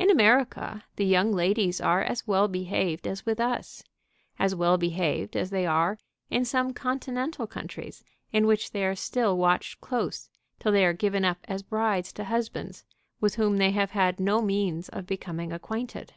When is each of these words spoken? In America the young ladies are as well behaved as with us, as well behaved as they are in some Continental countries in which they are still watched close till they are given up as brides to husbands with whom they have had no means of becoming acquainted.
In 0.00 0.10
America 0.10 0.82
the 0.96 1.04
young 1.06 1.30
ladies 1.30 1.80
are 1.80 2.02
as 2.02 2.26
well 2.26 2.48
behaved 2.48 3.06
as 3.06 3.24
with 3.24 3.38
us, 3.38 3.84
as 4.36 4.52
well 4.52 4.76
behaved 4.76 5.36
as 5.36 5.50
they 5.50 5.64
are 5.64 5.96
in 6.28 6.44
some 6.44 6.72
Continental 6.74 7.46
countries 7.46 8.02
in 8.32 8.48
which 8.48 8.72
they 8.72 8.84
are 8.84 8.96
still 8.96 9.36
watched 9.38 9.80
close 9.80 10.28
till 10.58 10.72
they 10.72 10.84
are 10.84 10.92
given 10.92 11.24
up 11.24 11.38
as 11.44 11.62
brides 11.62 12.12
to 12.14 12.24
husbands 12.24 12.82
with 13.20 13.36
whom 13.36 13.58
they 13.58 13.70
have 13.70 13.92
had 13.92 14.18
no 14.18 14.42
means 14.42 14.88
of 14.88 15.06
becoming 15.06 15.52
acquainted. 15.52 16.14